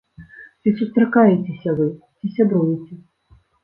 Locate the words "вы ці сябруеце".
1.83-3.03